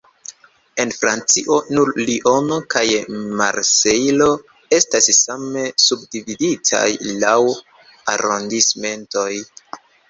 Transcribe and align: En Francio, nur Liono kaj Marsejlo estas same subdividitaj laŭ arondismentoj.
En 0.83 0.91
Francio, 1.01 1.57
nur 1.75 1.91
Liono 2.07 2.57
kaj 2.75 2.83
Marsejlo 3.41 4.31
estas 4.79 5.13
same 5.21 5.67
subdividitaj 5.87 6.85
laŭ 7.25 7.39
arondismentoj. 8.17 9.31